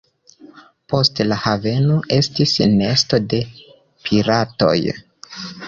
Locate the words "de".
3.35-3.43